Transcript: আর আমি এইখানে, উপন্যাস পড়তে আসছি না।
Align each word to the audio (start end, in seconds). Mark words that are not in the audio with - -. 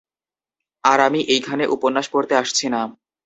আর 0.83 0.99
আমি 0.99 1.19
এইখানে, 1.27 1.63
উপন্যাস 1.67 2.05
পড়তে 2.11 2.33
আসছি 2.35 2.65
না। 2.69 2.81